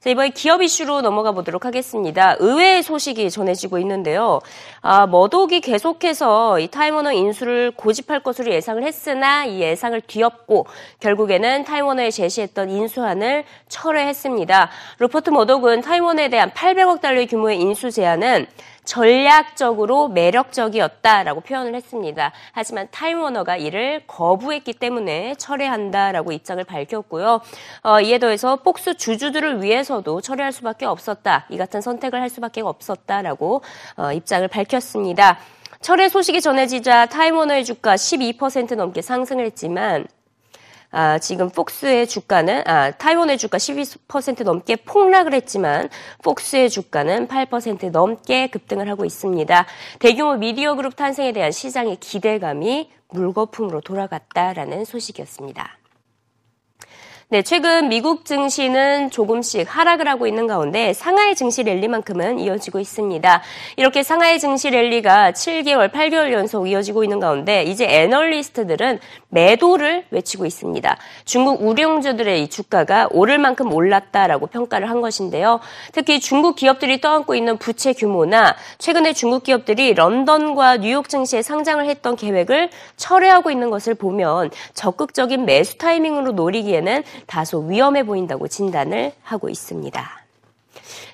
자, 0.00 0.08
이번에 0.08 0.30
기업 0.30 0.62
이슈로 0.62 1.02
넘어가 1.02 1.32
보도록 1.32 1.66
하겠습니다. 1.66 2.36
의외의 2.38 2.82
소식이 2.82 3.30
전해지고 3.30 3.76
있는데요. 3.80 4.40
아, 4.80 5.06
머독이 5.06 5.60
계속해서 5.60 6.58
이 6.58 6.68
타이머너 6.68 7.12
인수를 7.12 7.72
고집할 7.72 8.22
것으로 8.22 8.50
예상을 8.50 8.82
했으나 8.82 9.44
이 9.44 9.60
예상을 9.60 10.00
뒤엎고 10.00 10.68
결국에는 11.00 11.64
타이머너에 11.64 12.10
제시했던 12.10 12.70
인수안을 12.70 13.44
철회했습니다. 13.68 14.70
루퍼트 15.00 15.28
머독은 15.28 15.82
타이머너에 15.82 16.30
대한 16.30 16.50
800억 16.52 17.02
달러 17.02 17.26
규모의 17.26 17.60
인수 17.60 17.90
제안은 17.90 18.46
전략적으로 18.90 20.08
매력적이었다라고 20.08 21.42
표현을 21.42 21.76
했습니다. 21.76 22.32
하지만 22.50 22.88
타임워너가 22.90 23.56
이를 23.56 24.02
거부했기 24.08 24.72
때문에 24.72 25.36
철회한다라고 25.36 26.32
입장을 26.32 26.62
밝혔고요. 26.64 27.40
어, 27.84 28.00
이에 28.00 28.18
더해서 28.18 28.56
폭스 28.56 28.96
주주들을 28.96 29.62
위해서도 29.62 30.20
철회할 30.20 30.50
수밖에 30.50 30.86
없었다. 30.86 31.46
이 31.50 31.56
같은 31.56 31.80
선택을 31.80 32.20
할 32.20 32.28
수밖에 32.28 32.62
없었다라고 32.62 33.62
어, 33.96 34.12
입장을 34.12 34.48
밝혔습니다. 34.48 35.38
철회 35.80 36.08
소식이 36.08 36.40
전해지자 36.40 37.06
타임워너의 37.06 37.64
주가 37.64 37.94
12% 37.94 38.74
넘게 38.74 39.02
상승을 39.02 39.44
했지만 39.46 40.08
아, 40.92 41.18
지금 41.18 41.50
폭스의 41.50 42.06
주가는 42.06 42.66
아, 42.66 42.90
타이원의 42.90 43.38
주가 43.38 43.58
12% 43.58 44.42
넘게 44.42 44.76
폭락을 44.76 45.34
했지만 45.34 45.88
폭스의 46.22 46.68
주가는 46.70 47.28
8% 47.28 47.90
넘게 47.90 48.48
급등을 48.48 48.88
하고 48.88 49.04
있습니다. 49.04 49.66
대규모 50.00 50.34
미디어 50.34 50.74
그룹 50.74 50.96
탄생에 50.96 51.32
대한 51.32 51.52
시장의 51.52 51.96
기대감이 52.00 52.90
물거품으로 53.08 53.80
돌아갔다라는 53.80 54.84
소식이었습니다. 54.84 55.79
네, 57.32 57.42
최근 57.42 57.88
미국 57.88 58.24
증시는 58.24 59.10
조금씩 59.10 59.64
하락을 59.68 60.08
하고 60.08 60.26
있는 60.26 60.48
가운데 60.48 60.92
상하이 60.92 61.36
증시 61.36 61.62
랠리만큼은 61.62 62.40
이어지고 62.40 62.80
있습니다. 62.80 63.42
이렇게 63.76 64.02
상하이 64.02 64.40
증시 64.40 64.68
랠리가 64.70 65.30
7개월, 65.30 65.92
8개월 65.92 66.32
연속 66.32 66.66
이어지고 66.66 67.04
있는 67.04 67.20
가운데 67.20 67.62
이제 67.62 67.86
애널리스트들은 67.86 68.98
매도를 69.28 70.06
외치고 70.10 70.44
있습니다. 70.44 70.96
중국 71.24 71.62
우량주들의 71.62 72.42
이 72.42 72.48
주가가 72.48 73.06
오를 73.12 73.38
만큼 73.38 73.72
올랐다라고 73.72 74.48
평가를 74.48 74.90
한 74.90 75.00
것인데요. 75.00 75.60
특히 75.92 76.18
중국 76.18 76.56
기업들이 76.56 77.00
떠안고 77.00 77.36
있는 77.36 77.58
부채 77.58 77.92
규모나 77.92 78.56
최근에 78.78 79.12
중국 79.12 79.44
기업들이 79.44 79.94
런던과 79.94 80.78
뉴욕 80.78 81.08
증시에 81.08 81.42
상장을 81.42 81.86
했던 81.86 82.16
계획을 82.16 82.70
철회하고 82.96 83.52
있는 83.52 83.70
것을 83.70 83.94
보면 83.94 84.50
적극적인 84.74 85.44
매수 85.44 85.78
타이밍으로 85.78 86.32
노리기에는 86.32 87.04
다소 87.26 87.60
위험해 87.60 88.04
보인다고 88.04 88.48
진단을 88.48 89.12
하고 89.22 89.48
있습니다. 89.48 90.19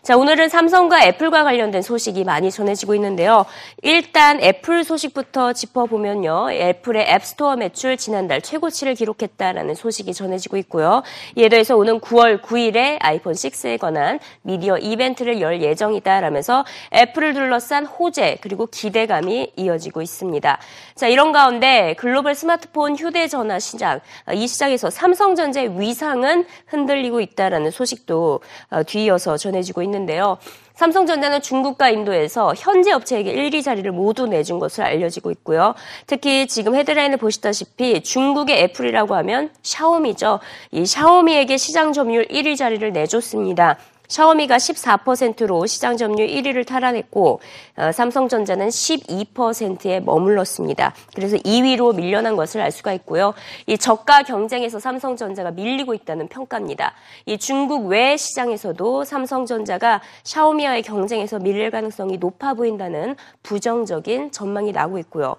자, 0.06 0.16
오늘은 0.16 0.48
삼성과 0.48 1.02
애플과 1.02 1.42
관련된 1.42 1.82
소식이 1.82 2.22
많이 2.22 2.52
전해지고 2.52 2.94
있는데요. 2.94 3.44
일단 3.82 4.40
애플 4.40 4.84
소식부터 4.84 5.52
짚어보면요. 5.52 6.52
애플의 6.52 7.10
앱스토어 7.10 7.56
매출 7.56 7.96
지난달 7.96 8.40
최고치를 8.40 8.94
기록했다라는 8.94 9.75
소식이 9.75 10.14
전해지고 10.14 10.58
있고요. 10.58 11.02
이에 11.34 11.48
더해서 11.48 11.76
오는 11.76 11.98
9월 11.98 12.40
9일에 12.40 12.98
아이폰 13.00 13.32
6에 13.32 13.80
관한 13.80 14.20
미디어 14.42 14.78
이벤트를 14.78 15.40
열 15.40 15.60
예정이다라면서 15.60 16.64
애플을 16.94 17.34
둘러싼 17.34 17.84
호재 17.84 18.38
그리고 18.42 18.66
기대감이 18.66 19.54
이어지고 19.56 20.02
있습니다. 20.02 20.58
자, 20.94 21.08
이런 21.08 21.32
가운데 21.32 21.96
글로벌 21.98 22.36
스마트폰 22.36 22.94
휴대전화 22.94 23.58
시장, 23.58 23.98
이 24.32 24.46
시장에서 24.46 24.88
삼성전자의 24.88 25.80
위상은 25.80 26.46
흔들리고 26.68 27.20
있다라는 27.20 27.72
소식도 27.72 28.40
어, 28.70 28.82
뒤이어서 28.84 29.36
전해지고 29.36 29.82
있는 29.82 29.95
있는데요. 29.96 30.38
삼성전자는 30.74 31.40
중국과 31.40 31.88
인도에서 31.88 32.52
현재 32.54 32.92
업체에게 32.92 33.32
1위 33.34 33.64
자리를 33.64 33.90
모두 33.92 34.26
내준 34.26 34.58
것으로 34.58 34.86
알려지고 34.86 35.30
있고요. 35.30 35.74
특히 36.06 36.46
지금 36.46 36.74
헤드라인을 36.74 37.16
보시다시피 37.16 38.02
중국의 38.02 38.62
애플이라고 38.62 39.14
하면 39.16 39.50
샤오미죠. 39.62 40.40
이 40.72 40.84
샤오미에게 40.84 41.56
시장 41.56 41.94
점유율 41.94 42.26
1위 42.26 42.58
자리를 42.58 42.92
내줬습니다. 42.92 43.78
샤오미가 44.08 44.56
14%로 44.56 45.66
시장 45.66 45.96
점유율 45.96 46.28
1위를 46.28 46.66
탈환했고 46.66 47.40
어, 47.76 47.92
삼성전자는 47.92 48.68
12%에 48.68 50.00
머물렀습니다. 50.00 50.94
그래서 51.14 51.36
2위로 51.36 51.94
밀려난 51.94 52.36
것을 52.36 52.60
알 52.60 52.70
수가 52.70 52.92
있고요. 52.94 53.34
이 53.66 53.78
저가 53.78 54.22
경쟁에서 54.22 54.78
삼성전자가 54.78 55.50
밀리고 55.50 55.94
있다는 55.94 56.28
평가입니다. 56.28 56.94
이 57.26 57.38
중국 57.38 57.86
외 57.86 58.16
시장에서도 58.16 59.04
삼성전자가 59.04 60.00
샤오미와의 60.25 60.82
경쟁에서 60.82 61.38
밀릴 61.38 61.70
가능성이 61.70 62.18
높아 62.18 62.54
보인다는 62.54 63.16
부정적인 63.42 64.32
전망이 64.32 64.72
나오고 64.72 64.98
있고요. 64.98 65.36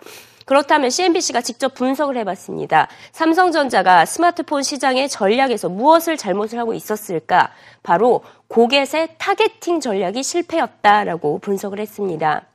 그렇다면 0.48 0.90
CNBC가 0.90 1.42
직접 1.42 1.74
분석을 1.74 2.16
해봤습니다. 2.20 2.88
삼성전자가 3.12 4.06
스마트폰 4.06 4.64
시장의 4.64 5.10
전략에서 5.10 5.68
무엇을 5.68 6.16
잘못을 6.16 6.58
하고 6.58 6.74
있었을까? 6.74 7.52
바로 7.84 8.24
고객의 8.48 9.16
targeting 9.18 9.82
전략이 9.82 10.24
실패였다라고 10.24 11.40
분석을 11.40 11.82
했습니다. 11.82 12.46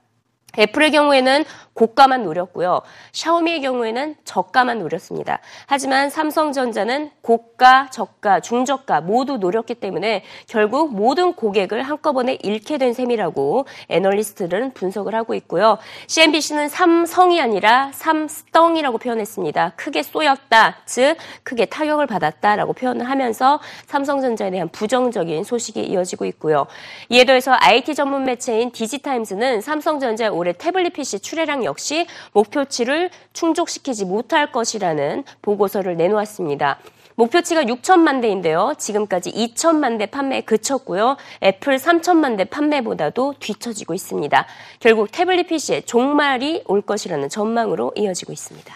애플의 0.58 0.90
경우에는 0.90 1.44
고가만 1.74 2.22
노렸고요. 2.24 2.82
샤오미의 3.12 3.62
경우에는 3.62 4.16
저가만 4.24 4.78
노렸습니다. 4.78 5.38
하지만 5.66 6.10
삼성전자는 6.10 7.10
고가, 7.22 7.88
저가, 7.90 8.40
중저가 8.40 9.00
모두 9.00 9.38
노렸기 9.38 9.74
때문에 9.74 10.22
결국 10.46 10.94
모든 10.94 11.32
고객을 11.32 11.82
한꺼번에 11.82 12.38
잃게 12.42 12.76
된 12.76 12.92
셈이라고 12.92 13.66
애널리스트들은 13.88 14.72
분석을 14.74 15.14
하고 15.14 15.34
있고요. 15.34 15.78
CNBC는 16.08 16.68
삼성이 16.68 17.40
아니라 17.40 17.90
삼스덩이라고 17.94 18.98
표현했습니다. 18.98 19.72
크게 19.76 20.02
쏘였다, 20.02 20.76
즉 20.84 21.16
크게 21.42 21.64
타격을 21.66 22.06
받았다라고 22.06 22.74
표현을 22.74 23.08
하면서 23.08 23.60
삼성전자에 23.86 24.50
대한 24.50 24.68
부정적인 24.68 25.44
소식이 25.44 25.80
이어지고 25.80 26.26
있고요. 26.26 26.66
이에 27.08 27.24
더해서 27.24 27.56
IT 27.58 27.94
전문 27.94 28.24
매체인 28.24 28.72
디지타임스는 28.72 29.62
삼성전자의 29.62 30.30
올해 30.42 30.52
태블릿 30.52 30.94
PC 30.94 31.20
출하량 31.20 31.64
역시 31.64 32.08
목표치를 32.32 33.10
충족시키지 33.32 34.04
못할 34.04 34.50
것이라는 34.50 35.22
보고서를 35.40 35.96
내놓았습니다. 35.96 36.80
목표치가 37.14 37.62
6천만 37.62 38.20
대인데요. 38.20 38.74
지금까지 38.76 39.30
2천만 39.30 40.00
대 40.00 40.06
판매에 40.06 40.40
그쳤고요. 40.40 41.16
애플 41.44 41.76
3천만 41.76 42.36
대 42.36 42.44
판매보다도 42.44 43.34
뒤처지고 43.38 43.94
있습니다. 43.94 44.46
결국 44.80 45.12
태블릿 45.12 45.46
PC의 45.46 45.82
종말이 45.82 46.64
올 46.66 46.82
것이라는 46.82 47.28
전망으로 47.28 47.92
이어지고 47.94 48.32
있습니다. 48.32 48.74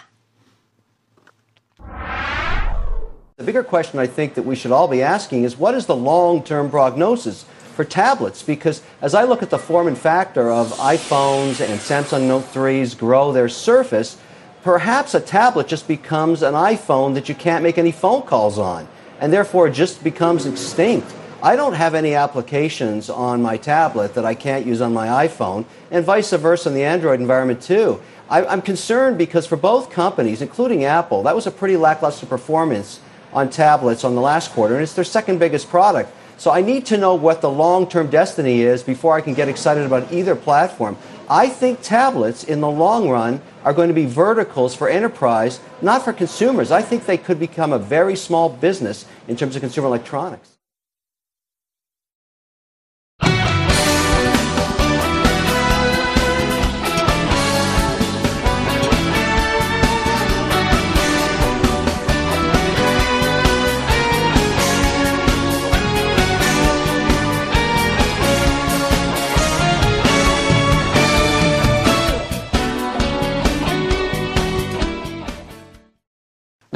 The 3.35 3.45
bigger 3.45 3.67
question 3.67 3.99
I 3.99 4.07
think 4.07 4.35
that 4.35 4.47
we 4.47 4.55
should 4.55 4.71
all 4.73 4.89
be 4.89 5.03
asking 5.03 5.43
is 5.43 5.59
what 5.61 5.75
is 5.75 5.85
the 5.85 5.99
long-term 5.99 6.71
prognosis? 6.71 7.45
For 7.77 7.85
tablets 7.85 8.41
because 8.41 8.81
as 9.01 9.13
I 9.13 9.23
look 9.23 9.43
at 9.43 9.51
the 9.51 9.59
form 9.59 9.87
and 9.87 9.97
factor 9.97 10.51
of 10.51 10.71
iPhones 10.73 11.61
and 11.61 11.79
Samsung 11.79 12.27
Note 12.27 12.43
3s 12.51 12.97
grow 12.97 13.31
their 13.31 13.47
surface, 13.47 14.17
perhaps 14.63 15.13
a 15.13 15.19
tablet 15.21 15.67
just 15.67 15.87
becomes 15.87 16.41
an 16.41 16.55
iPhone 16.55 17.13
that 17.13 17.29
you 17.29 17.35
can't 17.35 17.63
make 17.63 17.77
any 17.77 17.91
phone 17.91 18.23
calls 18.23 18.57
on 18.57 18.87
and 19.19 19.31
therefore 19.31 19.69
just 19.69 20.03
becomes 20.03 20.47
extinct. 20.47 21.13
I 21.43 21.55
don't 21.55 21.73
have 21.73 21.93
any 21.93 22.15
applications 22.15 23.11
on 23.11 23.43
my 23.43 23.57
tablet 23.57 24.15
that 24.15 24.25
I 24.25 24.33
can't 24.33 24.65
use 24.65 24.81
on 24.81 24.91
my 24.91 25.27
iPhone, 25.27 25.65
and 25.91 26.03
vice 26.03 26.31
versa 26.31 26.69
in 26.69 26.75
the 26.75 26.83
Android 26.83 27.19
environment 27.19 27.61
too. 27.61 28.01
I, 28.27 28.41
am 28.51 28.63
concerned 28.63 29.19
because 29.19 29.45
for 29.45 29.55
both 29.55 29.91
companies, 29.91 30.41
including 30.41 30.83
Apple, 30.83 31.21
that 31.23 31.35
was 31.35 31.45
a 31.45 31.51
pretty 31.51 31.77
lackluster 31.77 32.25
performance 32.25 32.99
on 33.33 33.51
tablets 33.51 34.03
on 34.03 34.15
the 34.15 34.21
last 34.21 34.51
quarter, 34.51 34.73
and 34.73 34.81
it's 34.81 34.93
their 34.93 35.03
second 35.03 35.37
biggest 35.37 35.69
product. 35.69 36.11
So 36.37 36.51
I 36.51 36.61
need 36.61 36.85
to 36.87 36.97
know 36.97 37.15
what 37.15 37.41
the 37.41 37.49
long 37.49 37.87
term 37.87 38.09
destiny 38.09 38.61
is 38.61 38.83
before 38.83 39.15
I 39.15 39.21
can 39.21 39.33
get 39.33 39.49
excited 39.49 39.85
about 39.85 40.11
either 40.11 40.35
platform. 40.35 40.97
I 41.29 41.49
think 41.49 41.81
tablets 41.81 42.43
in 42.43 42.61
the 42.61 42.69
long 42.69 43.09
run 43.09 43.41
are 43.63 43.73
going 43.73 43.89
to 43.89 43.93
be 43.93 44.05
verticals 44.05 44.75
for 44.75 44.87
enterprise, 44.87 45.59
not 45.81 46.05
for 46.05 46.13
consumers. 46.13 46.71
I 46.71 46.81
think 46.81 47.05
they 47.05 47.17
could 47.17 47.39
become 47.39 47.73
a 47.73 47.79
very 47.79 48.15
small 48.15 48.49
business 48.49 49.05
in 49.27 49.35
terms 49.35 49.55
of 49.55 49.61
consumer 49.61 49.87
electronics. 49.87 50.56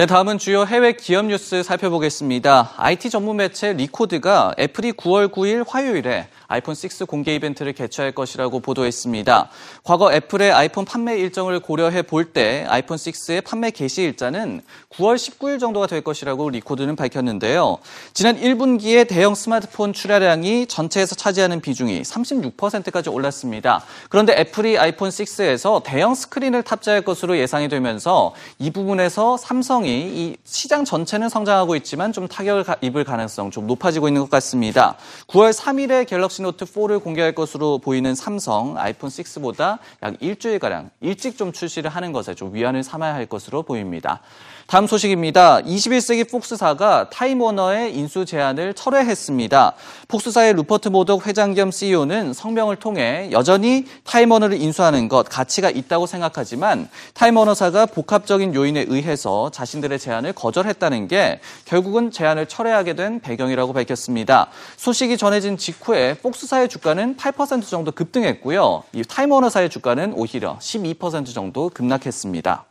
네, 0.01 0.08
다음은 0.08 0.39
주요 0.39 0.65
해외 0.65 0.93
기업 0.93 1.27
뉴스 1.27 1.62
살펴보겠습니다. 1.62 2.74
IT 2.75 3.12
전문 3.12 3.38
매체 3.38 3.74
리코드가 3.74 4.55
애플이 4.58 4.93
9월 4.93 5.31
9일 5.31 5.63
화요일에 5.67 6.27
아이폰 6.51 6.75
6 6.75 7.08
공개 7.08 7.34
이벤트를 7.34 7.72
개최할 7.72 8.12
것이라고 8.12 8.60
보도했습니다. 8.60 9.50
과거 9.86 10.12
애플의 10.13 10.51
아이폰 10.51 10.84
판매 10.84 11.17
일정을 11.17 11.62
고려해 11.62 12.01
볼 12.03 12.34
때 12.34 12.65
아이폰 12.67 12.98
6의 12.98 13.43
판매 13.43 13.72
개시 13.72 14.03
일자는 14.03 14.62
9월 14.91 15.15
19일 15.15 15.60
정도가 15.60 15.88
될 15.88 16.01
것이라고 16.01 16.50
리코드는 16.50 16.96
밝혔는데요. 16.96 17.77
지난 18.13 18.39
1분기에 18.39 19.08
대형 19.08 19.34
스마트폰 19.34 19.93
출하량이 19.93 20.67
전체에서 20.67 21.15
차지하는 21.15 21.62
비중이 21.62 22.01
36%까지 22.01 23.10
올랐습니다. 23.10 23.84
그런데 24.10 24.34
애플이 24.38 24.77
아이폰 24.77 25.10
6에서 25.10 25.84
대형 25.84 26.15
스크린을 26.15 26.63
탑재할 26.63 27.01
것으로 27.01 27.38
예상이 27.38 27.70
되면서 27.70 28.34
이 28.60 28.72
부분에서 28.72 29.38
삼성이 29.38 30.01
이 30.01 30.38
시장 30.43 30.84
전체는 30.86 31.29
성장하고 31.29 31.75
있지만 31.77 32.12
좀 32.12 32.27
타격을 32.27 32.65
입을 32.81 33.03
가능성 33.03 33.51
좀 33.51 33.67
높아지고 33.67 34.08
있는 34.08 34.22
것 34.22 34.29
같습니다. 34.29 34.98
9월 35.27 35.53
3일에 35.53 36.08
갤럭시 36.08 36.41
노트 36.42 36.66
4를 36.66 37.02
공개할 37.02 37.34
것으로 37.34 37.78
보이는 37.78 38.14
삼성 38.16 38.78
아이폰 38.78 39.10
6보다 39.10 39.80
약 40.04 40.16
일주일가량 40.20 40.90
일찍 41.02 41.38
좀 41.38 41.52
출시를 41.52 41.90
하는 41.90 42.12
것에 42.12 42.36
좀 42.36 42.54
위안을 42.54 42.84
삼아야 42.84 43.14
할 43.14 43.26
것으로 43.26 43.64
보입니다. 43.64 44.22
다음 44.68 44.88
소식입니다. 44.88 45.62
21세기 45.62 46.30
폭스사가 46.30 47.10
타임워너의 47.10 47.96
인수 47.96 48.25
제안을 48.25 48.74
철회했습니다. 48.74 49.74
폭스사의 50.08 50.53
루퍼트 50.53 50.89
머독 50.90 51.28
회장 51.27 51.53
겸 51.53 51.72
CEO는 51.72 52.34
성명을 52.34 52.77
통해 52.77 53.30
여전히 53.32 53.86
타임워너를 54.06 54.62
인수하는 54.62 55.10
것 55.10 55.27
가치가 55.30 55.70
있다고 55.70 56.06
생각하지만 56.06 56.89
타임워너사가 57.13 57.88
복합적인 57.88 58.56
요인에 58.56 58.86
의해서 58.88 59.50
자신들의 59.51 60.00
제안을 60.00 60.34
거절했다는 60.34 61.08
게 61.08 61.41
결국은 61.65 62.12
제안을 62.12 62.46
철회하게 62.46 62.94
된 62.94 63.20
배경이라고 63.20 63.74
밝혔습니다. 63.74 64.48
소식이 64.77 65.18
전해진 65.18 65.58
직후에 65.58 66.15
폭스사의 66.15 66.70
주가는 66.70 67.18
8% 67.18 67.68
정도 67.68 67.91
급등했고요. 67.91 68.84
이 68.94 69.03
타임워너사의 69.03 69.70
주가는 69.70 70.13
오히려 70.13 70.58
12% 70.60 71.34
정도 71.34 71.70
급락했습니다. 71.70 72.71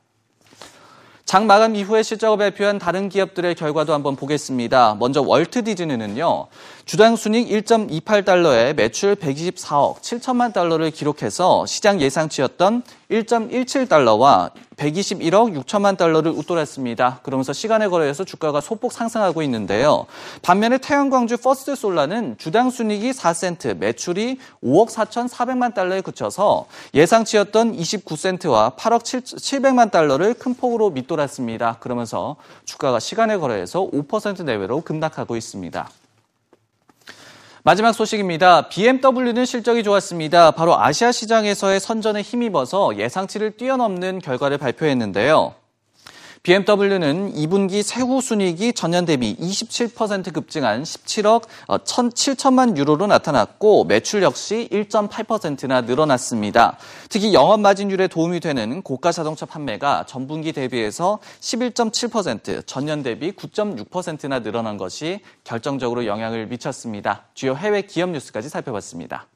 장 1.30 1.46
마감 1.46 1.76
이후에 1.76 2.02
실적을 2.02 2.38
발표한 2.38 2.80
다른 2.80 3.08
기업들의 3.08 3.54
결과도 3.54 3.94
한번 3.94 4.16
보겠습니다. 4.16 4.96
먼저 4.98 5.22
월트 5.22 5.62
디즈니는요. 5.62 6.48
주당 6.86 7.14
순익 7.14 7.50
1.28달러에 7.50 8.74
매출 8.74 9.14
124억 9.14 10.00
7천만 10.00 10.52
달러를 10.52 10.90
기록해서 10.90 11.66
시장 11.66 12.00
예상치였던 12.00 12.82
1.17달러와 13.10 14.52
121억 14.76 15.62
6천만 15.64 15.98
달러를 15.98 16.30
웃돌았습니다. 16.30 17.20
그러면서 17.22 17.52
시간에 17.52 17.88
걸려서 17.88 18.24
주가가 18.24 18.60
소폭 18.60 18.92
상승하고 18.92 19.42
있는데요. 19.42 20.06
반면에 20.42 20.78
태양광주 20.78 21.36
퍼스트 21.38 21.74
솔라는 21.74 22.36
주당 22.38 22.70
순익이 22.70 23.10
4센트, 23.10 23.76
매출이 23.76 24.38
5억 24.64 24.88
4천4백만 24.90 25.74
달러에 25.74 26.00
그쳐서 26.00 26.66
예상치였던 26.94 27.76
29센트와 27.76 28.76
8억 28.76 29.02
7백만 29.02 29.90
달러를 29.90 30.34
큰 30.34 30.54
폭으로 30.54 30.90
밑돌았습니다. 30.90 31.76
그러면서 31.80 32.36
주가가 32.64 33.00
시간 33.00 33.36
외 33.36 33.45
거래에서 33.45 33.90
5% 33.90 34.44
내외로 34.44 34.80
급락하고 34.80 35.36
있습니다. 35.36 35.90
마지막 37.62 37.92
소식입니다. 37.92 38.70
BMW는 38.70 39.44
실적이 39.44 39.82
좋았습니다. 39.82 40.52
바로 40.52 40.80
아시아 40.80 41.12
시장에서의 41.12 41.78
선전에 41.78 42.22
힘입어서 42.22 42.96
예상치를 42.96 43.58
뛰어넘는 43.58 44.20
결과를 44.20 44.56
발표했는데요. 44.56 45.59
BMW는 46.42 47.34
2분기 47.34 47.82
세후 47.82 48.22
순이익이 48.22 48.72
전년 48.72 49.04
대비 49.04 49.36
27% 49.36 50.32
급증한 50.32 50.84
17억 50.84 51.42
1,7천만 51.68 52.78
유로로 52.78 53.06
나타났고 53.06 53.84
매출 53.84 54.22
역시 54.22 54.66
1.8%나 54.72 55.82
늘어났습니다. 55.82 56.78
특히 57.10 57.34
영업 57.34 57.60
마진율에 57.60 58.08
도움이 58.08 58.40
되는 58.40 58.80
고가 58.80 59.12
자동차 59.12 59.44
판매가 59.44 60.06
전분기 60.06 60.52
대비해서 60.52 61.18
11.7% 61.40 62.66
전년 62.66 63.02
대비 63.02 63.32
9.6%나 63.32 64.38
늘어난 64.38 64.78
것이 64.78 65.20
결정적으로 65.44 66.06
영향을 66.06 66.46
미쳤습니다. 66.46 67.26
주요 67.34 67.54
해외 67.54 67.82
기업 67.82 68.08
뉴스까지 68.10 68.48
살펴봤습니다. 68.48 69.26